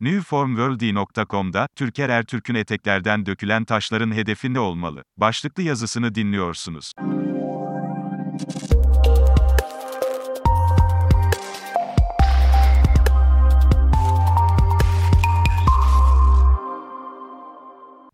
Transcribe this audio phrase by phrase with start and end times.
[0.00, 5.02] Newformworld.com'da, Türker Ertürk'ün eteklerden dökülen taşların hedefi ne olmalı?
[5.16, 6.92] Başlıklı yazısını dinliyorsunuz.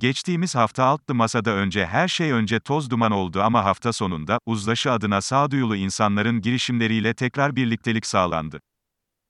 [0.00, 4.92] Geçtiğimiz hafta altlı masada önce her şey önce toz duman oldu ama hafta sonunda, uzlaşı
[4.92, 8.60] adına sağduyulu insanların girişimleriyle tekrar birliktelik sağlandı.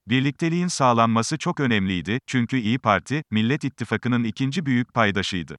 [0.09, 5.57] Birlikteliğin sağlanması çok önemliydi, çünkü İyi Parti, Millet İttifakı'nın ikinci büyük paydaşıydı.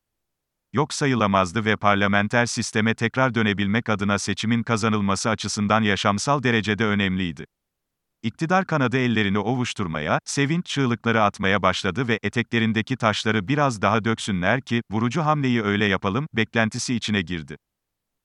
[0.73, 7.45] Yok sayılamazdı ve parlamenter sisteme tekrar dönebilmek adına seçimin kazanılması açısından yaşamsal derecede önemliydi.
[8.23, 14.81] İktidar kanadı ellerini ovuşturmaya, sevinç çığlıkları atmaya başladı ve eteklerindeki taşları biraz daha döksünler ki,
[14.91, 17.57] vurucu hamleyi öyle yapalım, beklentisi içine girdi.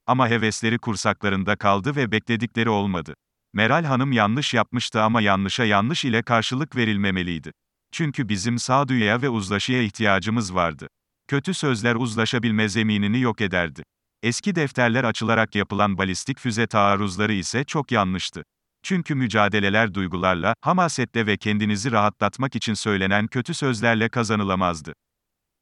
[0.06, 3.14] Ama hevesleri kursaklarında kaldı ve bekledikleri olmadı.
[3.58, 7.52] Meral Hanım yanlış yapmıştı ama yanlışa yanlış ile karşılık verilmemeliydi.
[7.92, 10.88] Çünkü bizim sağduyuya ve uzlaşıya ihtiyacımız vardı.
[11.28, 13.82] Kötü sözler uzlaşabilme zeminini yok ederdi.
[14.22, 18.42] Eski defterler açılarak yapılan balistik füze taarruzları ise çok yanlıştı.
[18.82, 24.92] Çünkü mücadeleler duygularla, hamasetle ve kendinizi rahatlatmak için söylenen kötü sözlerle kazanılamazdı.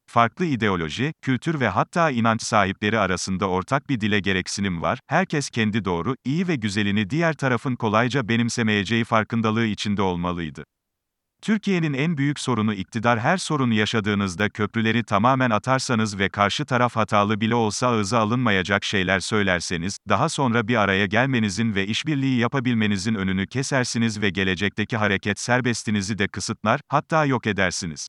[0.09, 5.85] Farklı ideoloji, kültür ve hatta inanç sahipleri arasında ortak bir dile gereksinim var, herkes kendi
[5.85, 10.63] doğru, iyi ve güzelini diğer tarafın kolayca benimsemeyeceği farkındalığı içinde olmalıydı.
[11.41, 17.41] Türkiye'nin en büyük sorunu iktidar her sorunu yaşadığınızda köprüleri tamamen atarsanız ve karşı taraf hatalı
[17.41, 23.47] bile olsa ağıza alınmayacak şeyler söylerseniz, daha sonra bir araya gelmenizin ve işbirliği yapabilmenizin önünü
[23.47, 28.07] kesersiniz ve gelecekteki hareket serbestinizi de kısıtlar, hatta yok edersiniz.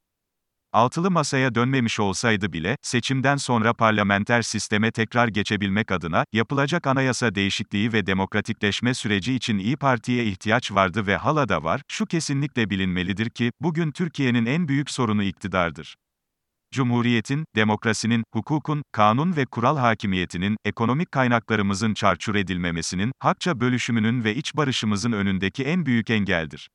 [0.73, 7.93] Altılı masaya dönmemiş olsaydı bile, seçimden sonra parlamenter sisteme tekrar geçebilmek adına, yapılacak anayasa değişikliği
[7.93, 13.31] ve demokratikleşme süreci için İyi Parti'ye ihtiyaç vardı ve hala da var, şu kesinlikle bilinmelidir
[13.31, 15.97] ki, bugün Türkiye'nin en büyük sorunu iktidardır.
[16.75, 24.57] Cumhuriyetin, demokrasinin, hukukun, kanun ve kural hakimiyetinin, ekonomik kaynaklarımızın çarçur edilmemesinin, hakça bölüşümünün ve iç
[24.57, 26.69] barışımızın önündeki en büyük engeldir.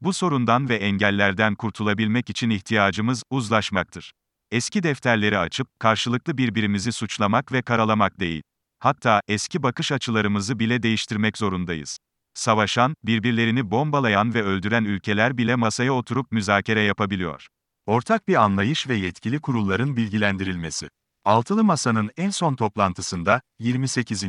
[0.00, 4.12] Bu sorundan ve engellerden kurtulabilmek için ihtiyacımız, uzlaşmaktır.
[4.50, 8.42] Eski defterleri açıp, karşılıklı birbirimizi suçlamak ve karalamak değil.
[8.78, 11.98] Hatta, eski bakış açılarımızı bile değiştirmek zorundayız.
[12.34, 17.46] Savaşan, birbirlerini bombalayan ve öldüren ülkeler bile masaya oturup müzakere yapabiliyor.
[17.86, 20.88] Ortak bir anlayış ve yetkili kurulların bilgilendirilmesi.
[21.24, 24.24] Altılı Masa'nın en son toplantısında, 28.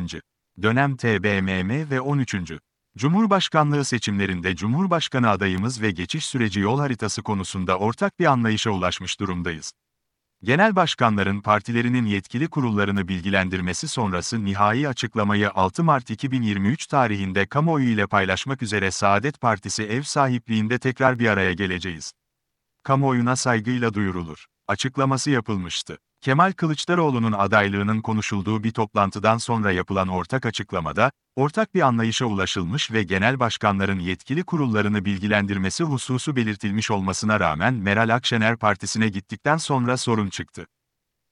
[0.62, 2.34] dönem TBMM ve 13.
[2.96, 9.72] Cumhurbaşkanlığı seçimlerinde Cumhurbaşkanı adayımız ve geçiş süreci yol haritası konusunda ortak bir anlayışa ulaşmış durumdayız.
[10.42, 18.06] Genel başkanların partilerinin yetkili kurullarını bilgilendirmesi sonrası nihai açıklamayı 6 Mart 2023 tarihinde kamuoyu ile
[18.06, 22.12] paylaşmak üzere Saadet Partisi ev sahipliğinde tekrar bir araya geleceğiz.
[22.82, 24.46] Kamuoyuna saygıyla duyurulur.
[24.68, 25.98] Açıklaması yapılmıştı.
[26.20, 33.02] Kemal Kılıçdaroğlu'nun adaylığının konuşulduğu bir toplantıdan sonra yapılan ortak açıklamada, ortak bir anlayışa ulaşılmış ve
[33.02, 40.28] genel başkanların yetkili kurullarını bilgilendirmesi hususu belirtilmiş olmasına rağmen Meral Akşener partisine gittikten sonra sorun
[40.28, 40.66] çıktı.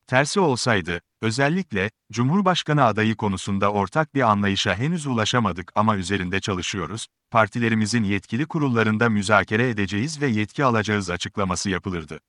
[0.06, 8.04] Tersi olsaydı, özellikle, Cumhurbaşkanı adayı konusunda ortak bir anlayışa henüz ulaşamadık ama üzerinde çalışıyoruz, partilerimizin
[8.04, 12.20] yetkili kurullarında müzakere edeceğiz ve yetki alacağız açıklaması yapılırdı.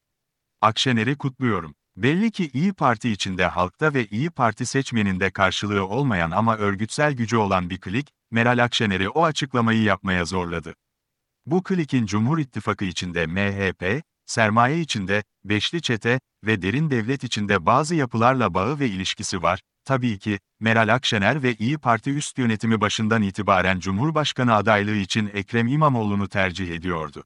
[0.61, 1.75] Akşener'i kutluyorum.
[1.97, 7.37] Belli ki İyi Parti içinde halkta ve İyi Parti seçmeninde karşılığı olmayan ama örgütsel gücü
[7.37, 10.75] olan bir klik, Meral Akşener'i o açıklamayı yapmaya zorladı.
[11.45, 17.95] Bu klikin Cumhur İttifakı içinde MHP, sermaye içinde, Beşli Çete ve derin devlet içinde bazı
[17.95, 19.59] yapılarla bağı ve ilişkisi var.
[19.85, 25.67] Tabii ki, Meral Akşener ve İyi Parti üst yönetimi başından itibaren Cumhurbaşkanı adaylığı için Ekrem
[25.67, 27.23] İmamoğlu'nu tercih ediyordu.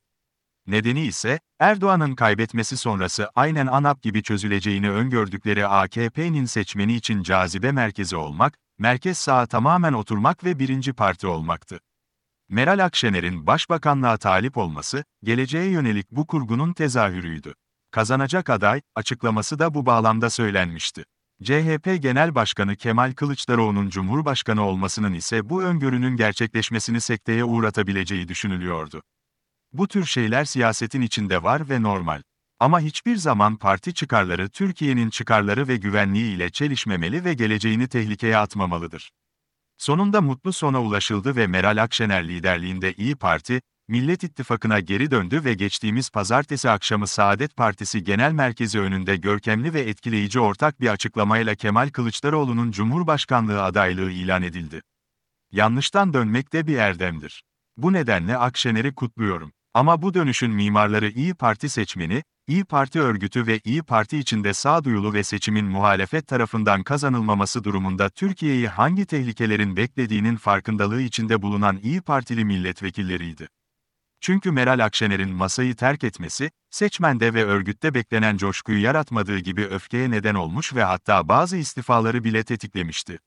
[0.69, 8.15] Nedeni ise, Erdoğan'ın kaybetmesi sonrası aynen ANAP gibi çözüleceğini öngördükleri AKP'nin seçmeni için cazibe merkezi
[8.15, 11.79] olmak, merkez sağa tamamen oturmak ve birinci parti olmaktı.
[12.49, 17.53] Meral Akşener'in başbakanlığa talip olması, geleceğe yönelik bu kurgunun tezahürüydü.
[17.91, 21.05] Kazanacak aday, açıklaması da bu bağlamda söylenmişti.
[21.43, 29.01] CHP Genel Başkanı Kemal Kılıçdaroğlu'nun Cumhurbaşkanı olmasının ise bu öngörünün gerçekleşmesini sekteye uğratabileceği düşünülüyordu.
[29.73, 32.21] Bu tür şeyler siyasetin içinde var ve normal.
[32.59, 39.11] Ama hiçbir zaman parti çıkarları Türkiye'nin çıkarları ve güvenliği ile çelişmemeli ve geleceğini tehlikeye atmamalıdır.
[39.77, 45.53] Sonunda mutlu sona ulaşıldı ve Meral Akşener liderliğinde İyi Parti, Millet İttifakı'na geri döndü ve
[45.53, 51.89] geçtiğimiz pazartesi akşamı Saadet Partisi Genel Merkezi önünde görkemli ve etkileyici ortak bir açıklamayla Kemal
[51.89, 54.81] Kılıçdaroğlu'nun Cumhurbaşkanlığı adaylığı ilan edildi.
[55.51, 57.43] Yanlıştan dönmek de bir erdemdir.
[57.77, 59.51] Bu nedenle Akşener'i kutluyorum.
[59.73, 65.13] Ama bu dönüşün mimarları İyi Parti seçmeni, İyi Parti örgütü ve İyi Parti içinde sağduyulu
[65.13, 72.45] ve seçimin muhalefet tarafından kazanılmaması durumunda Türkiye'yi hangi tehlikelerin beklediğinin farkındalığı içinde bulunan İyi Partili
[72.45, 73.47] milletvekilleriydi.
[74.21, 80.35] Çünkü Meral Akşener'in masayı terk etmesi, seçmende ve örgütte beklenen coşkuyu yaratmadığı gibi öfkeye neden
[80.35, 83.19] olmuş ve hatta bazı istifaları bile tetiklemişti.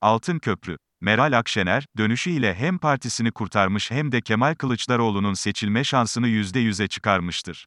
[0.00, 6.88] Altın Köprü Meral Akşener, dönüşüyle hem partisini kurtarmış hem de Kemal Kılıçdaroğlu'nun seçilme şansını %100'e
[6.88, 7.66] çıkarmıştır.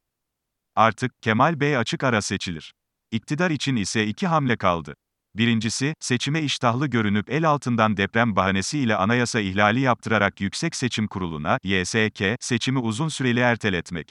[0.76, 2.74] Artık, Kemal Bey açık ara seçilir.
[3.10, 4.94] İktidar için ise iki hamle kaldı.
[5.36, 12.22] Birincisi, seçime iştahlı görünüp el altından deprem bahanesiyle anayasa ihlali yaptırarak Yüksek Seçim Kurulu'na, YSK,
[12.40, 14.10] seçimi uzun süreli erteletmek.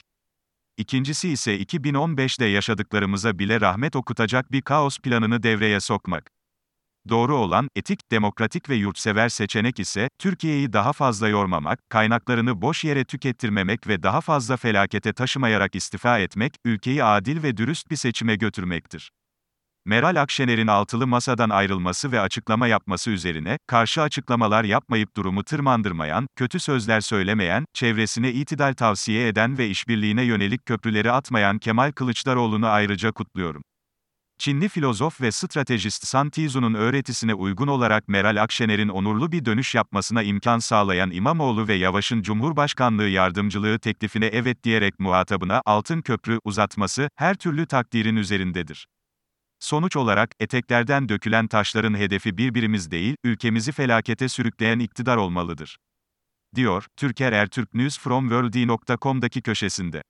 [0.76, 6.30] İkincisi ise 2015'te yaşadıklarımıza bile rahmet okutacak bir kaos planını devreye sokmak.
[7.08, 13.04] Doğru olan, etik, demokratik ve yurtsever seçenek ise, Türkiye'yi daha fazla yormamak, kaynaklarını boş yere
[13.04, 19.10] tükettirmemek ve daha fazla felakete taşımayarak istifa etmek, ülkeyi adil ve dürüst bir seçime götürmektir.
[19.86, 26.60] Meral Akşener'in altılı masadan ayrılması ve açıklama yapması üzerine, karşı açıklamalar yapmayıp durumu tırmandırmayan, kötü
[26.60, 33.62] sözler söylemeyen, çevresine itidal tavsiye eden ve işbirliğine yönelik köprüleri atmayan Kemal Kılıçdaroğlu'nu ayrıca kutluyorum.
[34.38, 40.22] Çinli filozof ve stratejist Sun Tzu'nun öğretisine uygun olarak Meral Akşener'in onurlu bir dönüş yapmasına
[40.22, 47.34] imkan sağlayan İmamoğlu ve Yavaş'ın Cumhurbaşkanlığı yardımcılığı teklifine evet diyerek muhatabına altın köprü uzatması her
[47.34, 48.86] türlü takdirin üzerindedir.
[49.60, 55.78] Sonuç olarak, eteklerden dökülen taşların hedefi birbirimiz değil, ülkemizi felakete sürükleyen iktidar olmalıdır.
[56.54, 60.02] Diyor, Türker Ertürk News from World.com'daki köşesinde.